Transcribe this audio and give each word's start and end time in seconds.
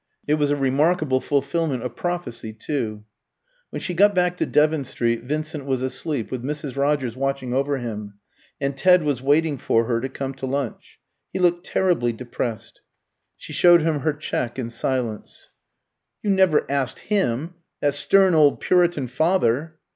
It 0.25 0.33
was 0.33 0.49
a 0.49 0.55
remarkable 0.55 1.19
fulfilment 1.21 1.83
of 1.83 1.95
prophecy, 1.95 2.53
too. 2.53 3.03
When 3.69 3.79
she 3.81 3.93
got 3.93 4.15
back 4.15 4.35
to 4.37 4.47
Devon 4.47 4.83
Street, 4.83 5.25
Vincent 5.25 5.63
was 5.65 5.83
asleep, 5.83 6.31
with 6.31 6.41
Mrs. 6.43 6.75
Rogers 6.75 7.15
watching 7.15 7.53
over 7.53 7.77
him, 7.77 8.15
and 8.59 8.75
Ted 8.75 9.03
was 9.03 9.21
waiting 9.21 9.59
for 9.59 9.85
her 9.85 10.01
to 10.01 10.09
come 10.09 10.33
to 10.33 10.47
lunch. 10.47 10.99
He 11.31 11.37
looked 11.37 11.67
terribly 11.67 12.13
depressed. 12.13 12.81
She 13.37 13.53
showed 13.53 13.83
him 13.83 13.99
her 13.99 14.13
cheque 14.13 14.57
in 14.57 14.71
silence. 14.71 15.51
"You 16.23 16.31
never 16.31 16.65
asked 16.67 16.97
him, 17.13 17.53
that 17.81 17.93
stern 17.93 18.33
old 18.33 18.59
Puritan 18.59 19.05
father?" 19.05 19.77